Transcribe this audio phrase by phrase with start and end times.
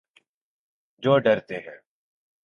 [1.03, 1.77] جو ڈرتے ہیں